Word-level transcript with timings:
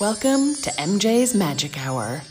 Welcome 0.00 0.56
to 0.56 0.72
MJ's 0.72 1.36
Magic 1.36 1.78
Hour. 1.78 2.22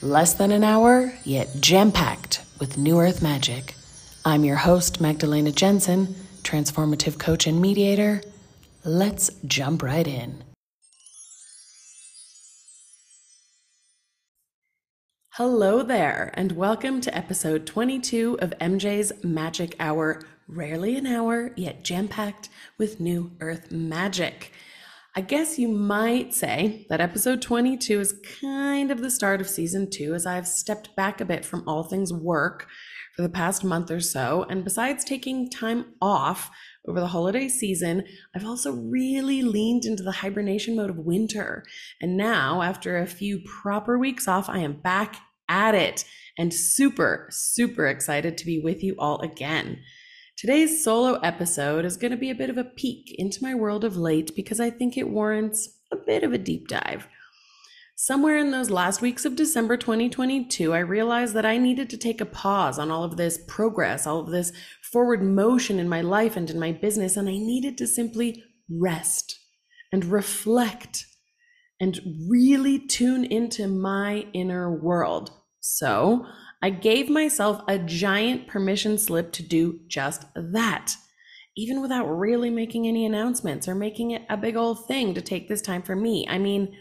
Less 0.00 0.34
than 0.34 0.50
an 0.50 0.64
hour, 0.64 1.14
yet 1.22 1.60
jam 1.60 1.92
packed 1.92 2.42
with 2.58 2.76
New 2.76 2.98
Earth 2.98 3.22
magic. 3.22 3.76
I'm 4.24 4.42
your 4.42 4.56
host, 4.56 5.00
Magdalena 5.00 5.52
Jensen, 5.52 6.16
transformative 6.42 7.20
coach 7.20 7.46
and 7.46 7.62
mediator. 7.62 8.22
Let's 8.84 9.30
jump 9.46 9.84
right 9.84 10.08
in. 10.08 10.42
Hello 15.34 15.84
there, 15.84 16.32
and 16.34 16.50
welcome 16.50 17.00
to 17.02 17.16
episode 17.16 17.66
22 17.66 18.40
of 18.40 18.52
MJ's 18.60 19.12
Magic 19.22 19.76
Hour. 19.78 20.22
Rarely 20.48 20.96
an 20.96 21.06
hour, 21.06 21.52
yet 21.54 21.84
jam 21.84 22.08
packed 22.08 22.48
with 22.78 22.98
New 22.98 23.30
Earth 23.40 23.70
magic. 23.70 24.50
I 25.14 25.20
guess 25.20 25.58
you 25.58 25.68
might 25.68 26.32
say 26.32 26.86
that 26.88 27.02
episode 27.02 27.42
22 27.42 28.00
is 28.00 28.14
kind 28.40 28.90
of 28.90 29.02
the 29.02 29.10
start 29.10 29.42
of 29.42 29.48
season 29.48 29.90
two, 29.90 30.14
as 30.14 30.24
I've 30.24 30.48
stepped 30.48 30.96
back 30.96 31.20
a 31.20 31.26
bit 31.26 31.44
from 31.44 31.68
all 31.68 31.82
things 31.82 32.14
work 32.14 32.66
for 33.14 33.20
the 33.20 33.28
past 33.28 33.62
month 33.62 33.90
or 33.90 34.00
so. 34.00 34.46
And 34.48 34.64
besides 34.64 35.04
taking 35.04 35.50
time 35.50 35.92
off 36.00 36.50
over 36.88 36.98
the 36.98 37.08
holiday 37.08 37.48
season, 37.48 38.04
I've 38.34 38.46
also 38.46 38.72
really 38.72 39.42
leaned 39.42 39.84
into 39.84 40.02
the 40.02 40.12
hibernation 40.12 40.76
mode 40.76 40.88
of 40.88 40.96
winter. 40.96 41.62
And 42.00 42.16
now, 42.16 42.62
after 42.62 42.96
a 42.96 43.06
few 43.06 43.40
proper 43.40 43.98
weeks 43.98 44.26
off, 44.26 44.48
I 44.48 44.60
am 44.60 44.80
back 44.80 45.16
at 45.46 45.74
it 45.74 46.06
and 46.38 46.54
super, 46.54 47.28
super 47.30 47.86
excited 47.86 48.38
to 48.38 48.46
be 48.46 48.60
with 48.60 48.82
you 48.82 48.94
all 48.98 49.20
again. 49.20 49.82
Today's 50.42 50.82
solo 50.82 51.20
episode 51.20 51.84
is 51.84 51.96
going 51.96 52.10
to 52.10 52.16
be 52.16 52.30
a 52.30 52.34
bit 52.34 52.50
of 52.50 52.58
a 52.58 52.64
peek 52.64 53.14
into 53.16 53.44
my 53.44 53.54
world 53.54 53.84
of 53.84 53.96
late 53.96 54.34
because 54.34 54.58
I 54.58 54.70
think 54.70 54.96
it 54.96 55.08
warrants 55.08 55.78
a 55.92 55.96
bit 55.96 56.24
of 56.24 56.32
a 56.32 56.38
deep 56.38 56.66
dive. 56.66 57.06
Somewhere 57.94 58.36
in 58.38 58.50
those 58.50 58.68
last 58.68 59.00
weeks 59.00 59.24
of 59.24 59.36
December 59.36 59.76
2022, 59.76 60.74
I 60.74 60.80
realized 60.80 61.34
that 61.34 61.46
I 61.46 61.58
needed 61.58 61.88
to 61.90 61.96
take 61.96 62.20
a 62.20 62.26
pause 62.26 62.76
on 62.80 62.90
all 62.90 63.04
of 63.04 63.16
this 63.16 63.38
progress, 63.46 64.04
all 64.04 64.18
of 64.18 64.30
this 64.30 64.52
forward 64.82 65.22
motion 65.22 65.78
in 65.78 65.88
my 65.88 66.00
life 66.00 66.36
and 66.36 66.50
in 66.50 66.58
my 66.58 66.72
business, 66.72 67.16
and 67.16 67.28
I 67.28 67.38
needed 67.38 67.78
to 67.78 67.86
simply 67.86 68.42
rest 68.68 69.38
and 69.92 70.06
reflect 70.06 71.06
and 71.78 72.00
really 72.28 72.80
tune 72.80 73.24
into 73.24 73.68
my 73.68 74.26
inner 74.32 74.76
world. 74.76 75.30
So, 75.60 76.26
I 76.62 76.70
gave 76.70 77.10
myself 77.10 77.60
a 77.66 77.78
giant 77.78 78.46
permission 78.46 78.96
slip 78.96 79.32
to 79.32 79.42
do 79.42 79.80
just 79.88 80.24
that, 80.36 80.94
even 81.56 81.82
without 81.82 82.06
really 82.06 82.50
making 82.50 82.86
any 82.86 83.04
announcements 83.04 83.66
or 83.66 83.74
making 83.74 84.12
it 84.12 84.22
a 84.30 84.36
big 84.36 84.56
old 84.56 84.86
thing 84.86 85.12
to 85.14 85.20
take 85.20 85.48
this 85.48 85.60
time 85.60 85.82
for 85.82 85.96
me. 85.96 86.24
I 86.28 86.38
mean, 86.38 86.76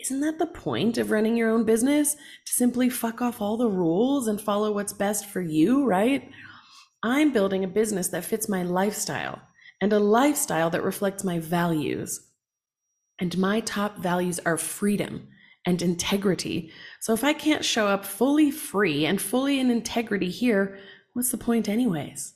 isn't 0.00 0.20
that 0.20 0.38
the 0.38 0.46
point 0.46 0.96
of 0.96 1.10
running 1.10 1.36
your 1.36 1.50
own 1.50 1.64
business? 1.64 2.14
To 2.14 2.52
simply 2.52 2.88
fuck 2.88 3.20
off 3.20 3.42
all 3.42 3.58
the 3.58 3.68
rules 3.68 4.28
and 4.28 4.40
follow 4.40 4.72
what's 4.72 4.94
best 4.94 5.26
for 5.26 5.42
you, 5.42 5.84
right? 5.84 6.30
I'm 7.02 7.32
building 7.32 7.64
a 7.64 7.68
business 7.68 8.08
that 8.08 8.24
fits 8.24 8.48
my 8.48 8.62
lifestyle 8.62 9.42
and 9.80 9.92
a 9.92 9.98
lifestyle 9.98 10.70
that 10.70 10.82
reflects 10.82 11.22
my 11.22 11.38
values. 11.38 12.28
And 13.18 13.36
my 13.36 13.60
top 13.60 13.98
values 13.98 14.40
are 14.46 14.56
freedom 14.56 15.28
and 15.66 15.82
integrity. 15.82 16.70
So 17.00 17.12
if 17.12 17.24
I 17.24 17.32
can't 17.32 17.64
show 17.64 17.86
up 17.86 18.04
fully 18.04 18.50
free 18.50 19.04
and 19.04 19.20
fully 19.20 19.60
in 19.60 19.70
integrity 19.70 20.30
here, 20.30 20.78
what's 21.12 21.30
the 21.30 21.36
point, 21.36 21.68
anyways? 21.68 22.34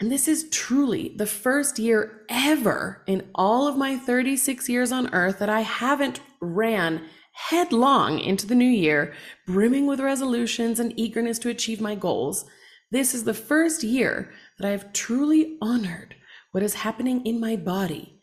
And 0.00 0.10
this 0.10 0.26
is 0.26 0.50
truly 0.50 1.14
the 1.16 1.26
first 1.26 1.78
year 1.78 2.22
ever 2.28 3.02
in 3.06 3.28
all 3.34 3.68
of 3.68 3.76
my 3.76 3.96
36 3.96 4.68
years 4.68 4.90
on 4.90 5.12
earth 5.14 5.38
that 5.38 5.48
I 5.48 5.60
haven't 5.60 6.20
ran 6.40 7.06
headlong 7.32 8.18
into 8.18 8.46
the 8.46 8.54
new 8.54 8.64
year, 8.64 9.14
brimming 9.46 9.86
with 9.86 10.00
resolutions 10.00 10.80
and 10.80 10.92
eagerness 10.98 11.38
to 11.40 11.48
achieve 11.48 11.80
my 11.80 11.94
goals. 11.94 12.44
This 12.90 13.14
is 13.14 13.24
the 13.24 13.34
first 13.34 13.82
year 13.82 14.32
that 14.58 14.66
I 14.68 14.70
have 14.70 14.92
truly 14.92 15.56
honored 15.60 16.14
what 16.52 16.62
is 16.62 16.74
happening 16.74 17.24
in 17.26 17.40
my 17.40 17.56
body 17.56 18.13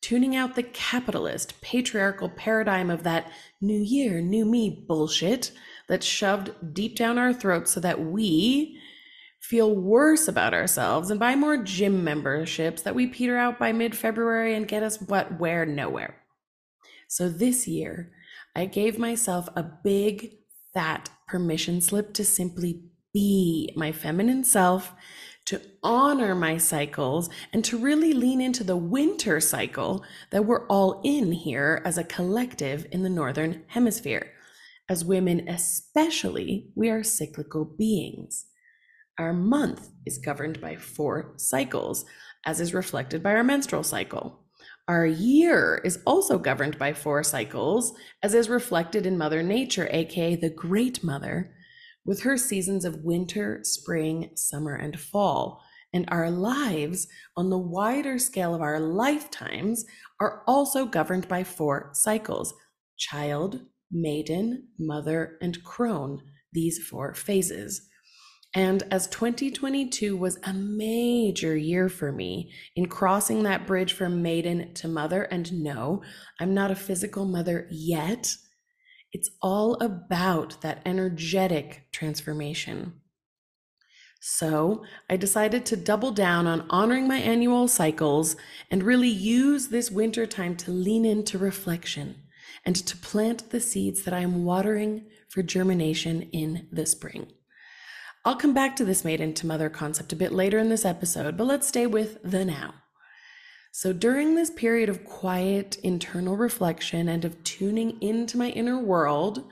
tuning 0.00 0.34
out 0.34 0.54
the 0.54 0.62
capitalist, 0.62 1.60
patriarchal 1.60 2.28
paradigm 2.30 2.90
of 2.90 3.02
that 3.02 3.30
new 3.60 3.80
year, 3.80 4.20
new 4.20 4.44
me 4.44 4.84
bullshit 4.88 5.52
that's 5.88 6.06
shoved 6.06 6.50
deep 6.72 6.96
down 6.96 7.18
our 7.18 7.32
throats 7.32 7.72
so 7.72 7.80
that 7.80 8.00
we 8.00 8.78
feel 9.40 9.74
worse 9.74 10.28
about 10.28 10.54
ourselves 10.54 11.10
and 11.10 11.18
buy 11.18 11.34
more 11.34 11.56
gym 11.56 12.04
memberships 12.04 12.82
that 12.82 12.94
we 12.94 13.06
peter 13.06 13.36
out 13.36 13.58
by 13.58 13.72
mid 13.72 13.96
February 13.96 14.54
and 14.54 14.68
get 14.68 14.82
us 14.82 15.00
what, 15.00 15.38
where, 15.38 15.66
nowhere. 15.66 16.16
So 17.08 17.28
this 17.28 17.66
year, 17.66 18.12
I 18.54 18.66
gave 18.66 18.98
myself 18.98 19.48
a 19.56 19.62
big, 19.62 20.32
fat 20.72 21.10
permission 21.26 21.80
slip 21.80 22.14
to 22.14 22.24
simply 22.24 22.84
be 23.12 23.72
my 23.76 23.92
feminine 23.92 24.44
self 24.44 24.92
to 25.50 25.60
honor 25.82 26.32
my 26.32 26.56
cycles 26.56 27.28
and 27.52 27.64
to 27.64 27.76
really 27.76 28.12
lean 28.12 28.40
into 28.40 28.62
the 28.62 28.76
winter 28.76 29.40
cycle 29.40 30.04
that 30.30 30.44
we're 30.44 30.64
all 30.68 31.00
in 31.02 31.32
here 31.32 31.82
as 31.84 31.98
a 31.98 32.04
collective 32.04 32.86
in 32.92 33.02
the 33.02 33.10
Northern 33.10 33.64
Hemisphere. 33.66 34.30
As 34.88 35.04
women, 35.04 35.48
especially, 35.48 36.70
we 36.76 36.88
are 36.88 37.02
cyclical 37.02 37.64
beings. 37.64 38.46
Our 39.18 39.32
month 39.32 39.88
is 40.06 40.18
governed 40.18 40.60
by 40.60 40.76
four 40.76 41.34
cycles, 41.36 42.04
as 42.46 42.60
is 42.60 42.72
reflected 42.72 43.20
by 43.20 43.32
our 43.32 43.42
menstrual 43.42 43.82
cycle. 43.82 44.44
Our 44.86 45.04
year 45.04 45.80
is 45.84 45.98
also 46.06 46.38
governed 46.38 46.78
by 46.78 46.92
four 46.92 47.24
cycles, 47.24 47.92
as 48.22 48.34
is 48.34 48.48
reflected 48.48 49.04
in 49.04 49.18
Mother 49.18 49.42
Nature, 49.42 49.88
aka 49.90 50.36
the 50.36 50.50
Great 50.50 51.02
Mother, 51.02 51.52
with 52.10 52.22
her 52.22 52.36
seasons 52.36 52.84
of 52.84 53.04
winter, 53.04 53.60
spring, 53.62 54.28
summer, 54.34 54.74
and 54.74 54.98
fall. 54.98 55.62
And 55.92 56.06
our 56.08 56.28
lives, 56.28 57.06
on 57.36 57.50
the 57.50 57.58
wider 57.58 58.18
scale 58.18 58.52
of 58.52 58.60
our 58.60 58.80
lifetimes, 58.80 59.84
are 60.20 60.42
also 60.48 60.86
governed 60.86 61.28
by 61.28 61.44
four 61.44 61.90
cycles 61.92 62.52
child, 62.98 63.60
maiden, 63.92 64.66
mother, 64.76 65.38
and 65.40 65.62
crone, 65.62 66.20
these 66.52 66.80
four 66.80 67.14
phases. 67.14 67.88
And 68.54 68.82
as 68.90 69.06
2022 69.06 70.16
was 70.16 70.36
a 70.42 70.52
major 70.52 71.56
year 71.56 71.88
for 71.88 72.10
me 72.10 72.52
in 72.74 72.86
crossing 72.86 73.44
that 73.44 73.68
bridge 73.68 73.92
from 73.92 74.20
maiden 74.20 74.74
to 74.74 74.88
mother, 74.88 75.22
and 75.22 75.62
no, 75.62 76.02
I'm 76.40 76.54
not 76.54 76.72
a 76.72 76.74
physical 76.74 77.24
mother 77.24 77.68
yet 77.70 78.34
it's 79.12 79.30
all 79.42 79.74
about 79.74 80.60
that 80.62 80.82
energetic 80.84 81.88
transformation. 81.92 83.00
So 84.20 84.84
I 85.08 85.16
decided 85.16 85.64
to 85.66 85.76
double 85.76 86.10
down 86.10 86.46
on 86.46 86.66
honoring 86.68 87.08
my 87.08 87.16
annual 87.16 87.68
cycles 87.68 88.36
and 88.70 88.82
really 88.82 89.08
use 89.08 89.68
this 89.68 89.90
winter 89.90 90.26
time 90.26 90.56
to 90.56 90.70
lean 90.70 91.06
into 91.06 91.38
reflection 91.38 92.16
and 92.66 92.76
to 92.76 92.96
plant 92.98 93.50
the 93.50 93.60
seeds 93.60 94.02
that 94.02 94.12
I 94.12 94.20
am 94.20 94.44
watering 94.44 95.06
for 95.28 95.42
germination 95.42 96.22
in 96.32 96.68
the 96.70 96.84
spring. 96.84 97.28
I'll 98.24 98.36
come 98.36 98.52
back 98.52 98.76
to 98.76 98.84
this 98.84 99.04
maiden 99.04 99.32
to 99.34 99.46
mother 99.46 99.70
concept 99.70 100.12
a 100.12 100.16
bit 100.16 100.32
later 100.32 100.58
in 100.58 100.68
this 100.68 100.84
episode, 100.84 101.38
but 101.38 101.46
let's 101.46 101.66
stay 101.66 101.86
with 101.86 102.18
the 102.22 102.44
now. 102.44 102.74
So, 103.72 103.92
during 103.92 104.34
this 104.34 104.50
period 104.50 104.88
of 104.88 105.04
quiet 105.04 105.76
internal 105.84 106.36
reflection 106.36 107.08
and 107.08 107.24
of 107.24 107.42
tuning 107.44 108.02
into 108.02 108.36
my 108.36 108.48
inner 108.50 108.78
world, 108.78 109.44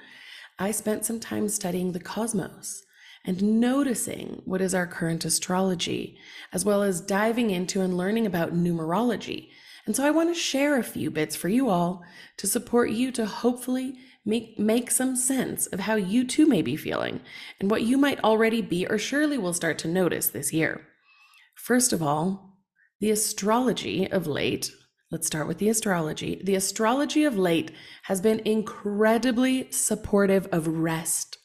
I 0.59 0.73
spent 0.73 1.05
some 1.05 1.21
time 1.21 1.49
studying 1.49 1.93
the 1.93 2.01
cosmos 2.01 2.83
and 3.25 3.61
noticing 3.61 4.43
what 4.45 4.61
is 4.61 4.75
our 4.75 4.89
current 4.89 5.25
astrology, 5.25 6.19
as 6.53 6.65
well 6.65 6.83
as 6.83 7.01
diving 7.01 7.51
into 7.51 7.81
and 7.81 7.97
learning 7.97 8.27
about 8.27 8.55
numerology. 8.55 9.51
And 9.87 9.95
so, 9.95 10.05
I 10.05 10.11
want 10.11 10.31
to 10.31 10.41
share 10.41 10.77
a 10.77 10.83
few 10.83 11.13
bits 11.13 11.37
for 11.37 11.49
you 11.49 11.69
all 11.69 12.03
to 12.39 12.49
support 12.49 12.91
you 12.91 13.13
to 13.13 13.25
hopefully 13.25 14.01
make, 14.25 14.59
make 14.59 14.91
some 14.91 15.15
sense 15.15 15.67
of 15.69 15.81
how 15.81 15.95
you 15.95 16.27
too 16.27 16.47
may 16.47 16.61
be 16.61 16.75
feeling 16.75 17.21
and 17.61 17.71
what 17.71 17.83
you 17.83 17.97
might 17.97 18.23
already 18.25 18.63
be 18.63 18.85
or 18.85 18.99
surely 18.99 19.39
will 19.39 19.55
start 19.55 19.79
to 19.79 19.89
notice 19.89 20.27
this 20.27 20.53
year. 20.53 20.89
First 21.55 21.93
of 21.93 22.03
all, 22.03 22.48
the 23.01 23.11
astrology 23.11 24.11
of 24.11 24.27
late, 24.27 24.73
let's 25.11 25.27
start 25.27 25.47
with 25.47 25.59
the 25.59 25.69
astrology. 25.69 26.41
The 26.43 26.57
astrology 26.57 27.25
of 27.25 27.39
late 27.39 27.71
has 28.05 28.21
been 28.21 28.41
incredibly 28.45 29.71
supportive 29.71 30.47
of 30.51 30.67
rest, 30.67 31.39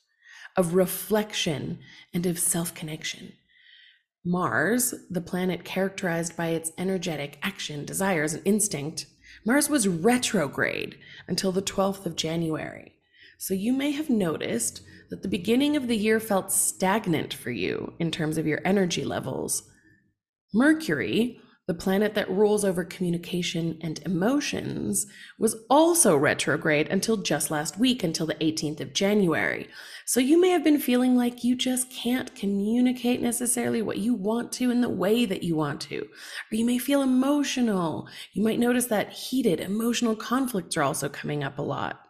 of 0.57 0.73
reflection, 0.73 1.79
and 2.13 2.25
of 2.25 2.39
self 2.39 2.73
connection. 2.73 3.33
Mars, 4.25 4.93
the 5.09 5.21
planet 5.21 5.63
characterized 5.63 6.35
by 6.35 6.47
its 6.47 6.71
energetic 6.77 7.37
action, 7.43 7.85
desires, 7.85 8.33
and 8.33 8.41
instinct, 8.45 9.05
Mars 9.45 9.69
was 9.69 9.87
retrograde 9.87 10.97
until 11.27 11.51
the 11.51 11.61
12th 11.61 12.05
of 12.05 12.15
January. 12.15 12.93
So 13.37 13.53
you 13.53 13.73
may 13.73 13.91
have 13.91 14.09
noticed 14.09 14.81
that 15.09 15.21
the 15.21 15.27
beginning 15.27 15.75
of 15.75 15.87
the 15.87 15.97
year 15.97 16.19
felt 16.19 16.51
stagnant 16.51 17.33
for 17.33 17.51
you 17.51 17.93
in 17.99 18.09
terms 18.09 18.37
of 18.37 18.47
your 18.47 18.61
energy 18.63 19.03
levels. 19.03 19.69
Mercury, 20.53 21.41
the 21.65 21.73
planet 21.73 22.13
that 22.13 22.29
rules 22.29 22.65
over 22.65 22.83
communication 22.83 23.79
and 23.81 23.99
emotions, 23.99 25.07
was 25.39 25.55
also 25.69 26.15
retrograde 26.17 26.89
until 26.89 27.15
just 27.15 27.49
last 27.49 27.79
week, 27.79 28.03
until 28.03 28.25
the 28.25 28.35
18th 28.35 28.81
of 28.81 28.93
January. 28.93 29.69
So 30.05 30.19
you 30.19 30.39
may 30.39 30.49
have 30.49 30.63
been 30.63 30.79
feeling 30.79 31.15
like 31.15 31.45
you 31.45 31.55
just 31.55 31.89
can't 31.89 32.35
communicate 32.35 33.21
necessarily 33.21 33.81
what 33.81 33.99
you 33.99 34.13
want 34.13 34.51
to 34.53 34.71
in 34.71 34.81
the 34.81 34.89
way 34.89 35.25
that 35.25 35.43
you 35.43 35.55
want 35.55 35.79
to. 35.81 36.01
Or 36.01 36.55
you 36.55 36.65
may 36.65 36.77
feel 36.77 37.01
emotional. 37.01 38.09
You 38.33 38.43
might 38.43 38.59
notice 38.59 38.87
that 38.87 39.13
heated 39.13 39.61
emotional 39.61 40.17
conflicts 40.17 40.75
are 40.75 40.83
also 40.83 41.07
coming 41.07 41.45
up 41.45 41.57
a 41.57 41.63
lot. 41.63 42.01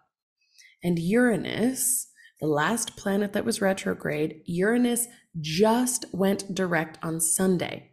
And 0.83 0.97
Uranus, 0.97 2.07
the 2.41 2.47
last 2.47 2.97
planet 2.97 3.33
that 3.33 3.45
was 3.45 3.61
retrograde, 3.61 4.41
Uranus 4.45 5.07
just 5.39 6.05
went 6.11 6.55
direct 6.55 6.97
on 7.03 7.21
Sunday. 7.21 7.92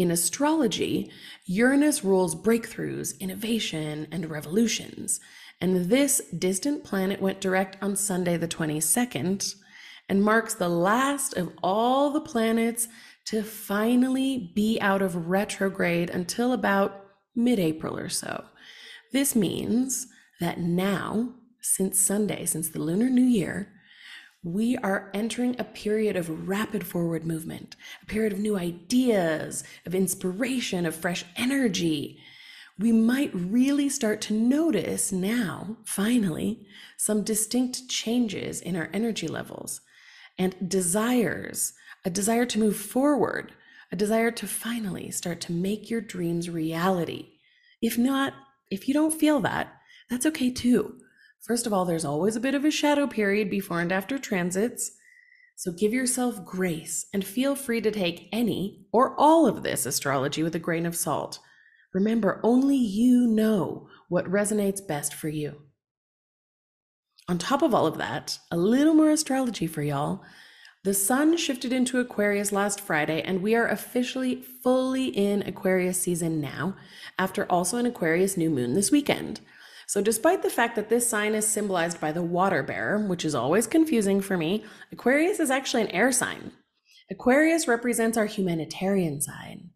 In 0.00 0.10
astrology, 0.10 1.12
Uranus 1.44 2.02
rules 2.02 2.34
breakthroughs, 2.34 3.20
innovation, 3.20 4.06
and 4.10 4.30
revolutions. 4.30 5.20
And 5.60 5.90
this 5.90 6.22
distant 6.38 6.84
planet 6.84 7.20
went 7.20 7.42
direct 7.42 7.76
on 7.82 7.96
Sunday, 7.96 8.38
the 8.38 8.48
22nd, 8.48 9.56
and 10.08 10.24
marks 10.24 10.54
the 10.54 10.70
last 10.70 11.34
of 11.34 11.52
all 11.62 12.08
the 12.08 12.22
planets 12.22 12.88
to 13.26 13.42
finally 13.42 14.50
be 14.54 14.78
out 14.80 15.02
of 15.02 15.28
retrograde 15.28 16.08
until 16.08 16.54
about 16.54 17.04
mid 17.36 17.58
April 17.58 17.98
or 17.98 18.08
so. 18.08 18.46
This 19.12 19.36
means 19.36 20.06
that 20.40 20.58
now, 20.58 21.34
since 21.60 22.00
Sunday, 22.00 22.46
since 22.46 22.70
the 22.70 22.78
Lunar 22.80 23.10
New 23.10 23.20
Year, 23.20 23.70
we 24.42 24.76
are 24.78 25.10
entering 25.12 25.54
a 25.58 25.64
period 25.64 26.16
of 26.16 26.48
rapid 26.48 26.86
forward 26.86 27.24
movement, 27.24 27.76
a 28.02 28.06
period 28.06 28.32
of 28.32 28.38
new 28.38 28.56
ideas, 28.56 29.62
of 29.84 29.94
inspiration, 29.94 30.86
of 30.86 30.94
fresh 30.94 31.24
energy. 31.36 32.18
We 32.78 32.90
might 32.92 33.30
really 33.34 33.90
start 33.90 34.22
to 34.22 34.34
notice 34.34 35.12
now, 35.12 35.76
finally, 35.84 36.66
some 36.96 37.22
distinct 37.22 37.88
changes 37.88 38.62
in 38.62 38.76
our 38.76 38.88
energy 38.94 39.28
levels 39.28 39.82
and 40.38 40.56
desires, 40.66 41.74
a 42.06 42.10
desire 42.10 42.46
to 42.46 42.58
move 42.58 42.76
forward, 42.76 43.52
a 43.92 43.96
desire 43.96 44.30
to 44.30 44.46
finally 44.46 45.10
start 45.10 45.42
to 45.42 45.52
make 45.52 45.90
your 45.90 46.00
dreams 46.00 46.48
reality. 46.48 47.32
If 47.82 47.98
not, 47.98 48.32
if 48.70 48.88
you 48.88 48.94
don't 48.94 49.12
feel 49.12 49.40
that, 49.40 49.74
that's 50.08 50.24
okay 50.24 50.50
too. 50.50 50.98
First 51.42 51.66
of 51.66 51.72
all, 51.72 51.84
there's 51.84 52.04
always 52.04 52.36
a 52.36 52.40
bit 52.40 52.54
of 52.54 52.64
a 52.64 52.70
shadow 52.70 53.06
period 53.06 53.50
before 53.50 53.80
and 53.80 53.90
after 53.90 54.18
transits. 54.18 54.92
So 55.56 55.72
give 55.72 55.92
yourself 55.92 56.44
grace 56.44 57.06
and 57.12 57.24
feel 57.24 57.54
free 57.54 57.80
to 57.80 57.90
take 57.90 58.28
any 58.32 58.86
or 58.92 59.14
all 59.18 59.46
of 59.46 59.62
this 59.62 59.86
astrology 59.86 60.42
with 60.42 60.54
a 60.54 60.58
grain 60.58 60.86
of 60.86 60.96
salt. 60.96 61.38
Remember, 61.92 62.40
only 62.42 62.76
you 62.76 63.26
know 63.26 63.88
what 64.08 64.30
resonates 64.30 64.86
best 64.86 65.12
for 65.12 65.28
you. 65.28 65.62
On 67.28 67.38
top 67.38 67.62
of 67.62 67.74
all 67.74 67.86
of 67.86 67.98
that, 67.98 68.38
a 68.50 68.56
little 68.56 68.94
more 68.94 69.10
astrology 69.10 69.66
for 69.66 69.82
y'all. 69.82 70.22
The 70.82 70.94
sun 70.94 71.36
shifted 71.36 71.72
into 71.72 72.00
Aquarius 72.00 72.52
last 72.52 72.80
Friday, 72.80 73.22
and 73.22 73.42
we 73.42 73.54
are 73.54 73.68
officially 73.68 74.42
fully 74.62 75.08
in 75.08 75.42
Aquarius 75.42 76.00
season 76.00 76.40
now, 76.40 76.74
after 77.18 77.44
also 77.52 77.76
an 77.76 77.86
Aquarius 77.86 78.36
new 78.36 78.50
moon 78.50 78.72
this 78.74 78.90
weekend. 78.90 79.40
So, 79.90 80.00
despite 80.00 80.44
the 80.44 80.50
fact 80.50 80.76
that 80.76 80.88
this 80.88 81.10
sign 81.10 81.34
is 81.34 81.48
symbolized 81.48 82.00
by 82.00 82.12
the 82.12 82.22
water 82.22 82.62
bearer, 82.62 82.96
which 83.08 83.24
is 83.24 83.34
always 83.34 83.66
confusing 83.66 84.20
for 84.20 84.36
me, 84.36 84.64
Aquarius 84.92 85.40
is 85.40 85.50
actually 85.50 85.82
an 85.82 85.90
air 85.90 86.12
sign. 86.12 86.52
Aquarius 87.10 87.66
represents 87.66 88.16
our 88.16 88.26
humanitarian 88.26 89.20
sign. 89.20 89.70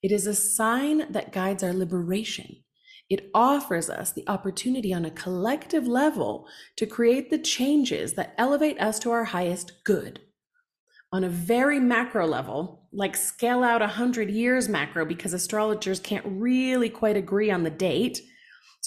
It 0.00 0.12
is 0.12 0.28
a 0.28 0.34
sign 0.36 1.10
that 1.10 1.32
guides 1.32 1.64
our 1.64 1.72
liberation. 1.72 2.62
It 3.10 3.30
offers 3.34 3.90
us 3.90 4.12
the 4.12 4.22
opportunity 4.28 4.94
on 4.94 5.04
a 5.04 5.10
collective 5.10 5.88
level 5.88 6.46
to 6.76 6.86
create 6.86 7.28
the 7.28 7.38
changes 7.40 8.14
that 8.14 8.34
elevate 8.38 8.80
us 8.80 9.00
to 9.00 9.10
our 9.10 9.24
highest 9.24 9.82
good. 9.82 10.20
On 11.10 11.24
a 11.24 11.28
very 11.28 11.80
macro 11.80 12.28
level, 12.28 12.86
like 12.92 13.16
scale 13.16 13.64
out 13.64 13.80
100 13.80 14.30
years 14.30 14.68
macro 14.68 15.04
because 15.04 15.32
astrologers 15.32 15.98
can't 15.98 16.24
really 16.28 16.88
quite 16.88 17.16
agree 17.16 17.50
on 17.50 17.64
the 17.64 17.70
date, 17.70 18.20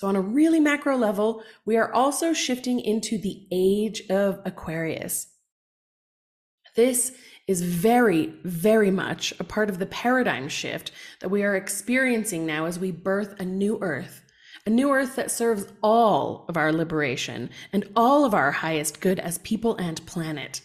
so, 0.01 0.07
on 0.07 0.15
a 0.15 0.19
really 0.19 0.59
macro 0.59 0.97
level, 0.97 1.43
we 1.63 1.77
are 1.77 1.93
also 1.93 2.33
shifting 2.33 2.79
into 2.79 3.19
the 3.19 3.45
age 3.51 4.01
of 4.09 4.39
Aquarius. 4.45 5.27
This 6.75 7.11
is 7.45 7.61
very, 7.61 8.33
very 8.43 8.89
much 8.89 9.31
a 9.39 9.43
part 9.43 9.69
of 9.69 9.77
the 9.77 9.85
paradigm 9.85 10.49
shift 10.49 10.91
that 11.19 11.29
we 11.29 11.43
are 11.43 11.55
experiencing 11.55 12.47
now 12.47 12.65
as 12.65 12.79
we 12.79 12.89
birth 12.89 13.39
a 13.39 13.45
new 13.45 13.77
earth, 13.79 14.23
a 14.65 14.71
new 14.71 14.91
earth 14.91 15.15
that 15.17 15.29
serves 15.29 15.67
all 15.83 16.45
of 16.49 16.57
our 16.57 16.73
liberation 16.73 17.51
and 17.71 17.87
all 17.95 18.25
of 18.25 18.33
our 18.33 18.53
highest 18.53 19.01
good 19.01 19.19
as 19.19 19.37
people 19.37 19.75
and 19.75 20.03
planet. 20.07 20.61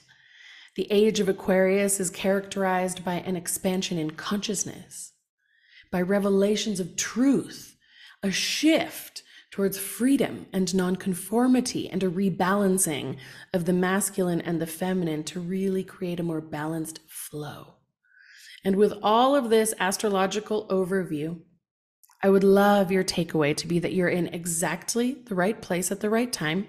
The 0.76 0.90
age 0.90 1.20
of 1.20 1.28
Aquarius 1.28 2.00
is 2.00 2.08
characterized 2.08 3.04
by 3.04 3.16
an 3.16 3.36
expansion 3.36 3.98
in 3.98 4.12
consciousness, 4.12 5.12
by 5.90 6.00
revelations 6.00 6.80
of 6.80 6.96
truth, 6.96 7.76
a 8.22 8.30
shift 8.30 9.24
towards 9.56 9.78
freedom 9.78 10.44
and 10.52 10.74
nonconformity 10.74 11.88
and 11.88 12.02
a 12.02 12.10
rebalancing 12.10 13.16
of 13.54 13.64
the 13.64 13.72
masculine 13.72 14.42
and 14.42 14.60
the 14.60 14.66
feminine 14.66 15.24
to 15.24 15.40
really 15.40 15.82
create 15.82 16.20
a 16.20 16.22
more 16.22 16.42
balanced 16.42 17.00
flow. 17.08 17.76
And 18.62 18.76
with 18.76 18.92
all 19.02 19.34
of 19.34 19.48
this 19.48 19.72
astrological 19.80 20.68
overview, 20.68 21.40
I 22.22 22.28
would 22.28 22.44
love 22.44 22.92
your 22.92 23.02
takeaway 23.02 23.56
to 23.56 23.66
be 23.66 23.78
that 23.78 23.94
you're 23.94 24.10
in 24.10 24.26
exactly 24.26 25.22
the 25.24 25.34
right 25.34 25.58
place 25.62 25.90
at 25.90 26.00
the 26.00 26.10
right 26.10 26.30
time. 26.30 26.68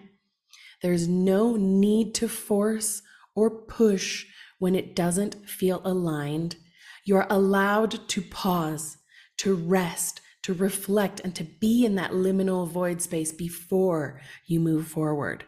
There's 0.81 1.09
no 1.09 1.57
need 1.57 2.15
to 2.15 2.29
force 2.29 3.01
or 3.35 3.49
push 3.49 4.27
when 4.59 4.75
it 4.75 4.95
doesn't 4.95 5.49
feel 5.49 5.81
aligned. 5.83 6.55
You're 7.03 7.27
allowed 7.29 8.07
to 8.07 8.21
pause, 8.21 8.95
to 9.39 9.55
rest, 9.55 10.21
to 10.43 10.53
reflect 10.53 11.19
and 11.21 11.35
to 11.35 11.43
be 11.43 11.85
in 11.85 11.95
that 11.95 12.11
liminal 12.11 12.67
void 12.67 13.01
space 13.01 13.31
before 13.31 14.21
you 14.45 14.59
move 14.59 14.87
forward. 14.87 15.43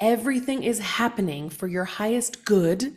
Everything 0.00 0.62
is 0.62 0.78
happening 0.78 1.50
for 1.50 1.66
your 1.66 1.84
highest 1.84 2.44
good. 2.44 2.96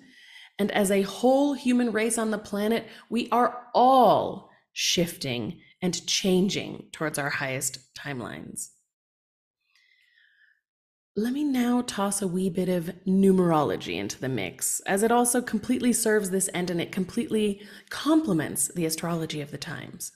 And 0.60 0.72
as 0.72 0.92
a 0.92 1.02
whole 1.02 1.54
human 1.54 1.92
race 1.92 2.18
on 2.18 2.30
the 2.30 2.38
planet, 2.38 2.88
we 3.10 3.28
are 3.32 3.68
all 3.74 4.52
shifting 4.74 5.60
and 5.82 6.06
changing 6.06 6.86
towards 6.92 7.18
our 7.18 7.30
highest 7.30 7.94
timelines. 7.96 8.70
Let 11.16 11.34
me 11.34 11.44
now 11.44 11.82
toss 11.82 12.22
a 12.22 12.28
wee 12.28 12.50
bit 12.50 12.70
of 12.70 12.94
numerology 13.06 13.96
into 13.96 14.18
the 14.18 14.30
mix, 14.30 14.80
as 14.82 15.04
it 15.04 15.12
also 15.12 15.42
completely 15.42 15.92
serves 15.92 16.30
this 16.30 16.50
end 16.54 16.70
and 16.70 16.80
it 16.80 16.92
completely 16.92 17.62
complements 17.90 18.70
the 18.76 18.86
astrology 18.86 19.42
of 19.42 19.52
the 19.52 19.58
times. 19.58 20.14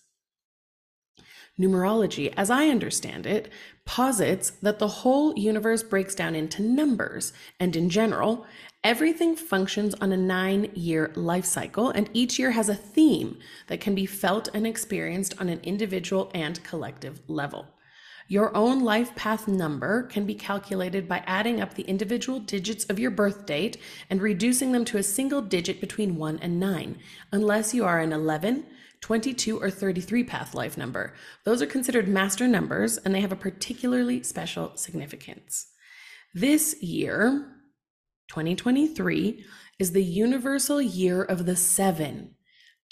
Numerology, 1.58 2.34
as 2.36 2.50
I 2.50 2.68
understand 2.68 3.26
it, 3.26 3.50
posits 3.86 4.50
that 4.62 4.80
the 4.80 4.88
whole 4.88 5.34
universe 5.38 5.84
breaks 5.84 6.14
down 6.14 6.36
into 6.36 6.62
numbers, 6.62 7.32
and 7.62 7.76
in 7.78 7.90
general, 7.90 8.46
everything 8.84 9.38
functions 9.38 9.96
on 9.96 10.12
a 10.12 10.18
nine 10.18 10.70
year 10.74 11.14
life 11.16 11.46
cycle, 11.46 11.90
and 11.92 12.10
each 12.12 12.38
year 12.38 12.52
has 12.52 12.68
a 12.68 12.76
theme 12.76 13.38
that 13.68 13.80
can 13.80 13.96
be 13.96 14.06
felt 14.06 14.50
and 14.54 14.68
experienced 14.68 15.40
on 15.40 15.48
an 15.48 15.62
individual 15.64 16.30
and 16.34 16.62
collective 16.66 17.22
level. 17.28 17.68
Your 18.28 18.56
own 18.58 18.84
life 18.84 19.16
path 19.16 19.48
number 19.48 20.04
can 20.04 20.26
be 20.26 20.36
calculated 20.36 21.08
by 21.08 21.24
adding 21.26 21.62
up 21.62 21.76
the 21.76 21.84
individual 21.84 22.40
digits 22.40 22.84
of 22.86 23.00
your 23.00 23.12
birth 23.12 23.46
date 23.46 23.78
and 24.10 24.22
reducing 24.22 24.72
them 24.72 24.84
to 24.86 24.98
a 24.98 25.04
single 25.04 25.42
digit 25.42 25.80
between 25.80 26.18
1 26.18 26.40
and 26.42 26.60
9, 26.60 26.98
unless 27.32 27.74
you 27.74 27.86
are 27.86 28.00
an 28.02 28.12
11, 28.12 28.66
22, 29.06 29.62
or 29.62 29.70
33 29.70 30.24
path 30.24 30.56
life 30.56 30.80
number. 30.80 31.14
Those 31.44 31.62
are 31.62 31.68
considered 31.68 32.08
master 32.08 32.48
numbers 32.48 32.98
and 32.98 33.14
they 33.14 33.22
have 33.22 33.32
a 33.32 33.36
particularly 33.36 34.24
special 34.24 34.76
significance. 34.78 35.68
This 36.34 36.82
year, 36.82 37.46
2023, 38.30 39.46
is 39.78 39.92
the 39.92 40.04
universal 40.04 40.82
year 40.82 41.22
of 41.22 41.46
the 41.46 41.56
seven, 41.56 42.34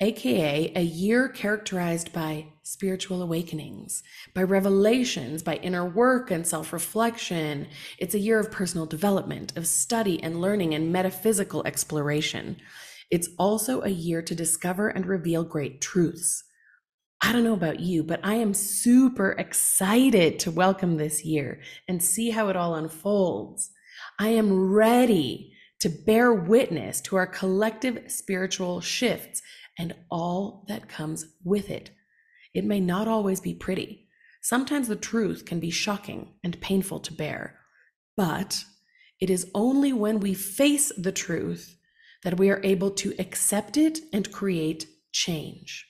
aka 0.01 0.72
a 0.75 0.84
year 0.84 1.29
characterized 1.29 2.13
by 2.13 2.46
spiritual 2.62 3.24
awakenings, 3.24 4.03
by 4.36 4.43
revelations, 4.43 5.41
by 5.41 5.55
inner 5.55 5.84
work 5.84 6.29
and 6.29 6.46
self 6.46 6.72
reflection. 6.72 7.67
It's 7.98 8.13
a 8.13 8.20
year 8.20 8.38
of 8.38 8.51
personal 8.51 8.86
development, 8.86 9.58
of 9.58 9.65
study 9.65 10.22
and 10.22 10.39
learning 10.39 10.75
and 10.75 10.91
metaphysical 10.91 11.65
exploration. 11.65 12.58
It's 13.12 13.29
also 13.38 13.81
a 13.81 13.89
year 13.89 14.22
to 14.22 14.36
discover 14.36 14.89
and 14.89 15.05
reveal 15.05 15.43
great 15.43 15.81
truths. 15.81 16.43
I 17.22 17.31
don't 17.31 17.43
know 17.43 17.53
about 17.53 17.79
you, 17.79 18.03
but 18.03 18.19
I 18.24 18.36
am 18.36 18.53
super 18.53 19.31
excited 19.31 20.39
to 20.39 20.51
welcome 20.51 20.98
this 20.98 21.24
year 21.24 21.62
and 21.88 22.03
see 22.03 22.31
how 22.31 22.50
it 22.50 22.57
all 22.57 22.75
unfolds. 22.75 23.72
I 24.19 24.29
am 24.29 24.72
ready 24.72 25.53
to 25.79 25.89
bear 25.89 26.33
witness 26.33 27.01
to 27.01 27.15
our 27.15 27.27
collective 27.27 28.12
spiritual 28.12 28.81
shifts 28.81 29.41
and 29.77 29.95
all 30.10 30.65
that 30.67 30.89
comes 30.89 31.25
with 31.43 31.69
it. 31.69 31.91
It 32.53 32.65
may 32.65 32.79
not 32.79 33.07
always 33.07 33.39
be 33.39 33.53
pretty. 33.53 34.07
Sometimes 34.41 34.88
the 34.88 34.95
truth 34.95 35.45
can 35.45 35.60
be 35.60 35.72
shocking 35.72 36.33
and 36.43 36.60
painful 36.62 37.00
to 37.01 37.13
bear. 37.13 37.60
But 38.17 38.63
it 39.19 39.29
is 39.29 39.50
only 39.55 39.93
when 39.93 40.19
we 40.19 40.33
face 40.33 40.91
the 40.98 41.12
truth 41.13 41.77
that 42.23 42.37
we 42.37 42.49
are 42.49 42.61
able 42.63 42.91
to 42.91 43.13
accept 43.19 43.77
it 43.77 43.99
and 44.11 44.31
create 44.31 44.87
change. 45.11 45.85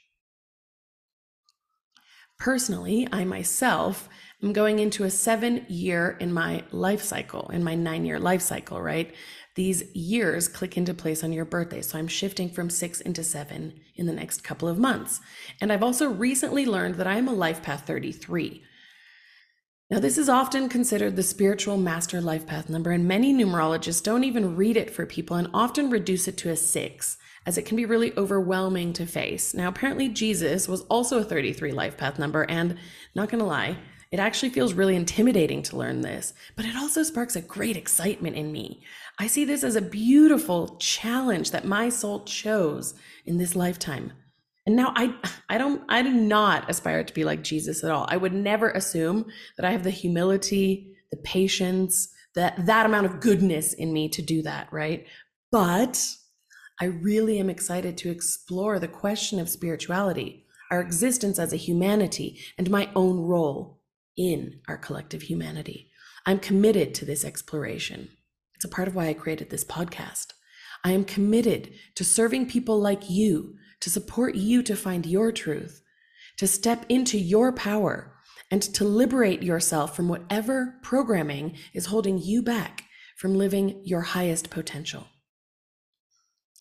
Personally, 2.39 3.07
I 3.11 3.23
myself 3.23 4.09
am 4.41 4.51
going 4.51 4.79
into 4.79 5.05
a 5.05 5.09
seven 5.09 5.65
year 5.69 6.17
in 6.19 6.33
my 6.33 6.63
life 6.71 7.01
cycle, 7.01 7.49
in 7.49 7.63
my 7.63 7.75
nine 7.75 8.05
year 8.05 8.19
life 8.19 8.41
cycle, 8.41 8.81
right? 8.81 9.13
These 9.55 9.83
years 9.95 10.47
click 10.47 10.75
into 10.77 10.93
place 10.93 11.23
on 11.23 11.31
your 11.31 11.45
birthday. 11.45 11.81
So 11.81 11.97
I'm 11.97 12.07
shifting 12.07 12.49
from 12.49 12.69
six 12.69 12.99
into 12.99 13.23
seven 13.23 13.79
in 13.95 14.07
the 14.07 14.13
next 14.13 14.43
couple 14.43 14.67
of 14.67 14.79
months. 14.79 15.21
And 15.61 15.71
I've 15.71 15.83
also 15.83 16.09
recently 16.09 16.65
learned 16.65 16.95
that 16.95 17.07
I 17.07 17.15
am 17.15 17.27
a 17.27 17.33
life 17.33 17.61
path 17.61 17.85
33. 17.85 18.63
Now, 19.93 19.99
this 19.99 20.17
is 20.17 20.27
often 20.27 20.69
considered 20.69 21.15
the 21.15 21.21
spiritual 21.21 21.77
master 21.77 22.19
life 22.19 22.47
path 22.47 22.67
number, 22.67 22.89
and 22.89 23.07
many 23.07 23.31
numerologists 23.31 24.01
don't 24.01 24.23
even 24.23 24.55
read 24.55 24.75
it 24.75 24.89
for 24.89 25.05
people 25.05 25.37
and 25.37 25.47
often 25.53 25.91
reduce 25.91 26.27
it 26.27 26.35
to 26.37 26.49
a 26.49 26.55
six, 26.55 27.17
as 27.45 27.59
it 27.59 27.67
can 27.67 27.77
be 27.77 27.85
really 27.85 28.11
overwhelming 28.17 28.91
to 28.93 29.05
face. 29.05 29.53
Now, 29.53 29.67
apparently, 29.67 30.09
Jesus 30.09 30.67
was 30.67 30.81
also 30.89 31.19
a 31.19 31.23
33 31.23 31.73
life 31.73 31.95
path 31.95 32.17
number, 32.17 32.41
and 32.49 32.75
not 33.13 33.29
gonna 33.29 33.45
lie, 33.45 33.77
it 34.09 34.19
actually 34.19 34.49
feels 34.49 34.73
really 34.73 34.95
intimidating 34.95 35.61
to 35.61 35.77
learn 35.77 36.01
this, 36.01 36.33
but 36.55 36.65
it 36.65 36.75
also 36.75 37.03
sparks 37.03 37.35
a 37.35 37.41
great 37.41 37.77
excitement 37.77 38.35
in 38.35 38.51
me. 38.51 38.81
I 39.19 39.27
see 39.27 39.45
this 39.45 39.63
as 39.63 39.75
a 39.75 39.81
beautiful 39.81 40.75
challenge 40.79 41.51
that 41.51 41.65
my 41.65 41.89
soul 41.89 42.23
chose 42.23 42.95
in 43.27 43.37
this 43.37 43.55
lifetime. 43.55 44.13
And 44.65 44.75
now 44.75 44.93
I 44.95 45.13
I 45.49 45.57
don't 45.57 45.83
I 45.89 46.01
do 46.01 46.13
not 46.13 46.69
aspire 46.69 47.03
to 47.03 47.13
be 47.13 47.23
like 47.23 47.43
Jesus 47.43 47.83
at 47.83 47.91
all. 47.91 48.05
I 48.09 48.17
would 48.17 48.33
never 48.33 48.69
assume 48.71 49.25
that 49.57 49.65
I 49.65 49.71
have 49.71 49.83
the 49.83 49.89
humility, 49.89 50.95
the 51.11 51.17
patience, 51.17 52.13
that 52.35 52.65
that 52.65 52.85
amount 52.85 53.05
of 53.05 53.19
goodness 53.19 53.73
in 53.73 53.91
me 53.91 54.09
to 54.09 54.21
do 54.21 54.41
that, 54.43 54.71
right? 54.71 55.05
But 55.51 56.07
I 56.79 56.85
really 56.85 57.39
am 57.39 57.49
excited 57.49 57.97
to 57.99 58.09
explore 58.09 58.79
the 58.79 58.87
question 58.87 59.39
of 59.39 59.49
spirituality, 59.49 60.45
our 60.71 60.81
existence 60.81 61.37
as 61.37 61.53
a 61.53 61.57
humanity, 61.57 62.39
and 62.57 62.69
my 62.69 62.89
own 62.95 63.19
role 63.19 63.81
in 64.17 64.59
our 64.67 64.77
collective 64.77 65.23
humanity. 65.23 65.91
I'm 66.25 66.39
committed 66.39 66.95
to 66.95 67.05
this 67.05 67.25
exploration. 67.25 68.09
It's 68.55 68.65
a 68.65 68.69
part 68.69 68.87
of 68.87 68.95
why 68.95 69.07
I 69.07 69.13
created 69.13 69.49
this 69.49 69.65
podcast. 69.65 70.33
I 70.83 70.91
am 70.91 71.05
committed 71.05 71.73
to 71.95 72.03
serving 72.03 72.49
people 72.49 72.79
like 72.79 73.09
you 73.09 73.55
to 73.83 73.89
support 73.89 74.35
you 74.35 74.63
to 74.63 74.77
find 74.77 75.05
your 75.05 75.29
truth, 75.29 75.81
to 76.37 76.47
step 76.47 76.85
into 76.87 77.17
your 77.17 77.51
power, 77.51 78.15
and 78.49 78.61
to 78.61 78.85
liberate 78.85 79.43
yourself 79.43 79.93
from 79.93 80.07
whatever 80.07 80.79
programming 80.81 81.57
is 81.73 81.87
holding 81.87 82.17
you 82.17 82.41
back 82.41 82.85
from 83.17 83.37
living 83.37 83.81
your 83.83 83.99
highest 83.99 84.49
potential. 84.49 85.07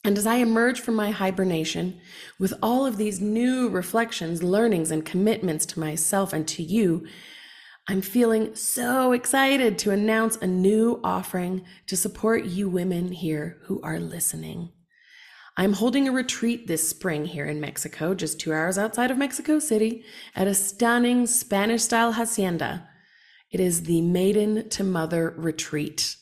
And 0.03 0.19
as 0.19 0.27
I 0.27 0.39
emerge 0.39 0.81
from 0.81 0.97
my 0.97 1.13
hibernation 1.13 2.01
with 2.41 2.55
all 2.61 2.85
of 2.85 2.97
these 2.97 3.21
new 3.21 3.69
reflections, 3.69 4.43
learnings, 4.43 4.91
and 4.91 5.05
commitments 5.05 5.65
to 5.67 5.79
myself 5.79 6.33
and 6.33 6.49
to 6.49 6.63
you, 6.65 7.07
I'm 7.89 8.01
feeling 8.01 8.57
so 8.57 9.13
excited 9.13 9.79
to 9.79 9.93
announce 9.93 10.35
a 10.39 10.49
new 10.49 10.99
offering 11.05 11.65
to 11.87 11.97
support 11.97 12.47
you 12.47 12.69
women 12.69 13.13
here 13.13 13.59
who 13.67 13.81
are 13.83 14.01
listening. 14.01 14.73
I'm 15.55 15.75
holding 15.75 16.09
a 16.09 16.13
retreat 16.13 16.67
this 16.67 16.89
spring 16.89 17.27
here 17.27 17.45
in 17.45 17.61
Mexico, 17.61 18.15
just 18.15 18.41
two 18.41 18.55
hours 18.55 18.79
outside 18.79 19.11
of 19.11 19.19
Mexico 19.19 19.59
City, 19.59 20.03
at 20.35 20.47
a 20.49 20.55
stunning 20.55 21.27
Spanish 21.27 21.83
style 21.83 22.13
hacienda. 22.13 22.89
It 23.51 23.61
is 23.61 23.83
the 23.83 24.01
Maiden 24.01 24.71
to 24.71 24.83
Mother 24.83 25.35
Retreat. 25.37 26.17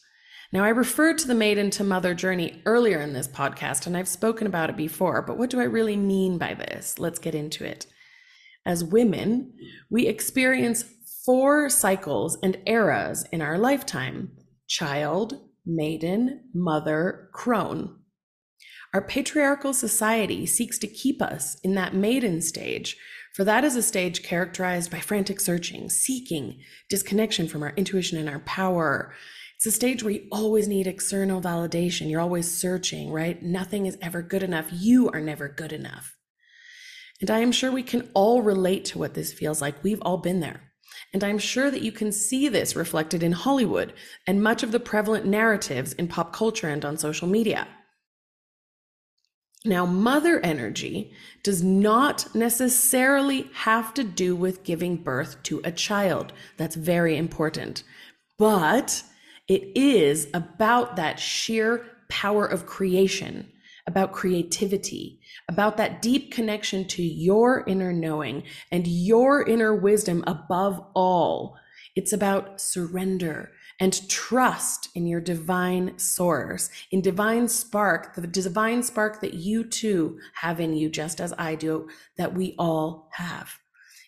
Now, 0.52 0.64
I 0.64 0.70
referred 0.70 1.18
to 1.18 1.28
the 1.28 1.36
Maiden 1.36 1.70
to 1.70 1.84
Mother 1.84 2.12
journey 2.12 2.60
earlier 2.66 3.00
in 3.00 3.12
this 3.12 3.28
podcast, 3.28 3.86
and 3.86 3.96
I've 3.96 4.08
spoken 4.08 4.48
about 4.48 4.68
it 4.68 4.76
before, 4.76 5.22
but 5.22 5.38
what 5.38 5.48
do 5.48 5.60
I 5.60 5.64
really 5.64 5.96
mean 5.96 6.36
by 6.36 6.54
this? 6.54 6.98
Let's 6.98 7.20
get 7.20 7.36
into 7.36 7.64
it. 7.64 7.86
As 8.66 8.82
women, 8.82 9.52
we 9.88 10.08
experience 10.08 10.84
four 11.24 11.70
cycles 11.70 12.36
and 12.42 12.58
eras 12.66 13.24
in 13.30 13.42
our 13.42 13.58
lifetime 13.58 14.32
child, 14.66 15.38
maiden, 15.64 16.48
mother, 16.52 17.28
crone. 17.32 17.99
Our 18.92 19.02
patriarchal 19.02 19.72
society 19.72 20.46
seeks 20.46 20.76
to 20.80 20.88
keep 20.88 21.22
us 21.22 21.56
in 21.62 21.74
that 21.76 21.94
maiden 21.94 22.40
stage, 22.40 22.96
for 23.34 23.44
that 23.44 23.62
is 23.62 23.76
a 23.76 23.82
stage 23.82 24.24
characterized 24.24 24.90
by 24.90 24.98
frantic 24.98 25.38
searching, 25.38 25.88
seeking, 25.88 26.60
disconnection 26.88 27.46
from 27.46 27.62
our 27.62 27.72
intuition 27.76 28.18
and 28.18 28.28
our 28.28 28.40
power. 28.40 29.14
It's 29.56 29.66
a 29.66 29.70
stage 29.70 30.02
where 30.02 30.14
you 30.14 30.26
always 30.32 30.66
need 30.66 30.88
external 30.88 31.40
validation. 31.40 32.10
You're 32.10 32.20
always 32.20 32.50
searching, 32.50 33.12
right? 33.12 33.40
Nothing 33.40 33.86
is 33.86 33.96
ever 34.02 34.22
good 34.22 34.42
enough. 34.42 34.66
You 34.72 35.08
are 35.10 35.20
never 35.20 35.48
good 35.48 35.72
enough. 35.72 36.16
And 37.20 37.30
I 37.30 37.38
am 37.38 37.52
sure 37.52 37.70
we 37.70 37.84
can 37.84 38.10
all 38.14 38.42
relate 38.42 38.86
to 38.86 38.98
what 38.98 39.14
this 39.14 39.32
feels 39.32 39.60
like. 39.60 39.84
We've 39.84 40.02
all 40.02 40.16
been 40.16 40.40
there. 40.40 40.62
And 41.12 41.22
I'm 41.22 41.38
sure 41.38 41.70
that 41.70 41.82
you 41.82 41.92
can 41.92 42.10
see 42.10 42.48
this 42.48 42.74
reflected 42.74 43.22
in 43.22 43.32
Hollywood 43.32 43.92
and 44.26 44.42
much 44.42 44.64
of 44.64 44.72
the 44.72 44.80
prevalent 44.80 45.26
narratives 45.26 45.92
in 45.92 46.08
pop 46.08 46.32
culture 46.32 46.68
and 46.68 46.84
on 46.84 46.96
social 46.96 47.28
media. 47.28 47.68
Now, 49.64 49.84
mother 49.84 50.40
energy 50.40 51.12
does 51.42 51.62
not 51.62 52.34
necessarily 52.34 53.50
have 53.52 53.92
to 53.94 54.04
do 54.04 54.34
with 54.34 54.64
giving 54.64 54.96
birth 54.96 55.42
to 55.44 55.60
a 55.64 55.72
child. 55.72 56.32
That's 56.56 56.76
very 56.76 57.16
important. 57.16 57.82
But 58.38 59.02
it 59.48 59.76
is 59.76 60.28
about 60.32 60.96
that 60.96 61.18
sheer 61.18 61.84
power 62.08 62.46
of 62.46 62.64
creation, 62.64 63.52
about 63.86 64.12
creativity, 64.12 65.20
about 65.46 65.76
that 65.76 66.00
deep 66.00 66.32
connection 66.32 66.86
to 66.86 67.02
your 67.02 67.64
inner 67.66 67.92
knowing 67.92 68.44
and 68.72 68.86
your 68.86 69.46
inner 69.46 69.74
wisdom 69.74 70.24
above 70.26 70.82
all. 70.94 71.58
It's 71.96 72.14
about 72.14 72.62
surrender 72.62 73.50
and 73.80 74.06
trust 74.10 74.90
in 74.94 75.06
your 75.06 75.22
divine 75.22 75.98
source, 75.98 76.68
in 76.92 77.00
divine 77.00 77.48
spark, 77.48 78.14
the 78.14 78.26
divine 78.26 78.82
spark 78.82 79.22
that 79.22 79.34
you 79.34 79.64
too 79.64 80.18
have 80.34 80.60
in 80.60 80.74
you, 80.74 80.90
just 80.90 81.18
as 81.20 81.32
I 81.38 81.54
do, 81.54 81.88
that 82.18 82.34
we 82.34 82.54
all 82.58 83.08
have. 83.14 83.58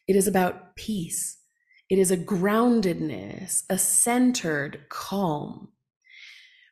It 0.06 0.14
is 0.14 0.28
about 0.28 0.76
peace. 0.76 1.38
It 1.88 1.98
is 1.98 2.10
a 2.10 2.16
groundedness, 2.18 3.62
a 3.70 3.78
centered 3.78 4.84
calm. 4.90 5.68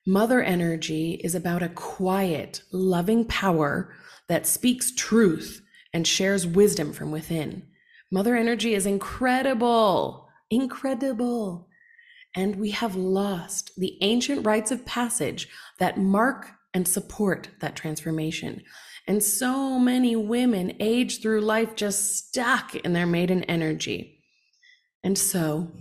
Mother 0.07 0.43
energy 0.43 1.21
is 1.25 1.35
about 1.35 1.63
a 1.63 1.69
quiet, 1.71 2.63
loving 2.71 3.25
power 3.25 3.95
that 4.29 4.47
speaks 4.47 4.93
truth 4.95 5.63
and 5.93 6.07
shares 6.07 6.47
wisdom 6.47 6.93
from 6.93 7.11
within. 7.11 7.67
Mother 8.13 8.37
energy 8.37 8.75
is 8.75 8.87
incredible, 8.87 10.29
incredible 10.51 11.70
and 12.35 12.57
we 12.57 12.71
have 12.71 12.95
lost 12.97 13.73
the 13.77 13.99
ancient 14.03 14.47
rites 14.47 14.71
of 14.71 14.87
passage 14.87 15.49
that 15.79 15.99
mark 15.99 16.53
and 16.73 16.87
support 16.87 17.49
that 17.61 17.77
transformation. 17.77 18.63
And 19.07 19.23
so 19.23 19.79
many 19.79 20.15
women 20.15 20.77
age 20.79 21.21
through 21.21 21.41
life 21.41 21.75
just 21.75 22.17
stuck 22.17 22.77
in 22.77 22.93
their 22.93 23.07
maiden 23.07 23.43
energy. 23.45 24.23
And 25.03 25.19
so 25.19 25.73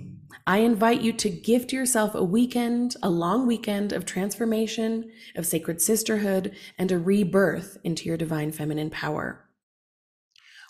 I 0.47 0.59
invite 0.59 1.01
you 1.01 1.13
to 1.13 1.29
gift 1.29 1.73
yourself 1.73 2.15
a 2.15 2.23
weekend, 2.23 2.95
a 3.03 3.09
long 3.09 3.45
weekend 3.45 3.93
of 3.93 4.05
transformation, 4.05 5.11
of 5.35 5.45
sacred 5.45 5.81
sisterhood, 5.81 6.55
and 6.77 6.91
a 6.91 6.97
rebirth 6.97 7.77
into 7.83 8.05
your 8.05 8.17
divine 8.17 8.51
feminine 8.51 8.89
power. 8.89 9.45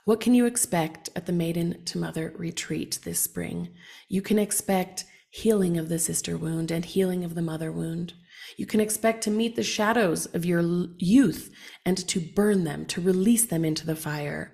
What 0.05 0.19
can 0.19 0.33
you 0.33 0.45
expect 0.45 1.09
at 1.15 1.27
the 1.27 1.31
Maiden 1.31 1.85
to 1.85 1.99
Mother 1.99 2.33
retreat 2.35 2.99
this 3.03 3.19
spring? 3.19 3.69
You 4.07 4.21
can 4.21 4.39
expect 4.39 5.05
healing 5.29 5.77
of 5.77 5.89
the 5.89 5.99
sister 5.99 6.37
wound 6.37 6.71
and 6.71 6.85
healing 6.85 7.23
of 7.23 7.35
the 7.35 7.41
mother 7.41 7.71
wound. 7.71 8.13
You 8.57 8.65
can 8.65 8.79
expect 8.79 9.23
to 9.23 9.31
meet 9.31 9.55
the 9.55 9.63
shadows 9.63 10.25
of 10.27 10.45
your 10.45 10.87
youth 10.97 11.51
and 11.85 11.97
to 12.07 12.19
burn 12.19 12.63
them, 12.63 12.85
to 12.87 13.01
release 13.01 13.45
them 13.45 13.63
into 13.63 13.85
the 13.85 13.95
fire. 13.95 14.53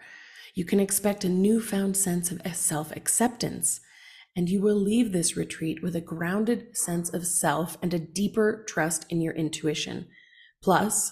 You 0.53 0.65
can 0.65 0.79
expect 0.79 1.23
a 1.23 1.29
newfound 1.29 1.97
sense 1.97 2.31
of 2.31 2.55
self 2.55 2.95
acceptance, 2.95 3.79
and 4.35 4.49
you 4.49 4.61
will 4.61 4.75
leave 4.75 5.11
this 5.11 5.37
retreat 5.37 5.81
with 5.81 5.95
a 5.95 6.01
grounded 6.01 6.77
sense 6.77 7.13
of 7.13 7.25
self 7.25 7.77
and 7.81 7.93
a 7.93 7.99
deeper 7.99 8.63
trust 8.67 9.05
in 9.09 9.21
your 9.21 9.33
intuition. 9.33 10.07
Plus, 10.61 11.11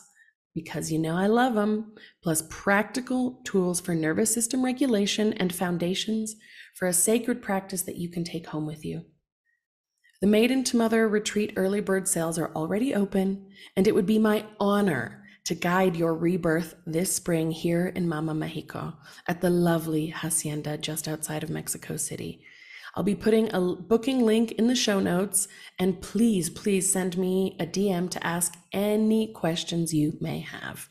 because 0.53 0.91
you 0.91 0.99
know 0.99 1.15
I 1.15 1.27
love 1.27 1.55
them, 1.55 1.93
plus 2.21 2.43
practical 2.49 3.41
tools 3.43 3.81
for 3.81 3.95
nervous 3.95 4.33
system 4.33 4.63
regulation 4.63 5.33
and 5.33 5.53
foundations 5.53 6.35
for 6.75 6.87
a 6.87 6.93
sacred 6.93 7.41
practice 7.41 7.81
that 7.83 7.97
you 7.97 8.09
can 8.09 8.23
take 8.23 8.47
home 8.47 8.65
with 8.65 8.85
you. 8.85 9.05
The 10.23 10.29
Maiden 10.29 10.63
to 10.63 10.77
Mother 10.77 11.05
Retreat 11.09 11.51
early 11.57 11.81
bird 11.81 12.07
sales 12.07 12.39
are 12.39 12.55
already 12.55 12.95
open, 12.95 13.45
and 13.75 13.85
it 13.85 13.93
would 13.93 14.05
be 14.05 14.19
my 14.19 14.45
honor 14.57 15.21
to 15.43 15.53
guide 15.53 15.97
your 15.97 16.15
rebirth 16.15 16.75
this 16.85 17.13
spring 17.13 17.51
here 17.51 17.87
in 17.87 18.07
Mama 18.07 18.33
Mexico 18.33 18.93
at 19.27 19.41
the 19.41 19.49
lovely 19.49 20.07
Hacienda 20.07 20.77
just 20.77 21.09
outside 21.09 21.43
of 21.43 21.49
Mexico 21.49 21.97
City. 21.97 22.41
I'll 22.95 23.03
be 23.03 23.15
putting 23.15 23.53
a 23.53 23.75
booking 23.75 24.25
link 24.25 24.53
in 24.53 24.67
the 24.67 24.77
show 24.77 25.01
notes, 25.01 25.49
and 25.77 26.01
please, 26.01 26.49
please 26.49 26.89
send 26.89 27.17
me 27.17 27.57
a 27.59 27.65
DM 27.65 28.09
to 28.11 28.25
ask 28.25 28.53
any 28.71 29.33
questions 29.33 29.93
you 29.93 30.13
may 30.21 30.39
have. 30.39 30.87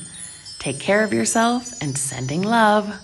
Take 0.59 0.79
care 0.79 1.03
of 1.03 1.13
yourself 1.13 1.73
and 1.81 1.97
sending 1.97 2.43
love. 2.43 2.99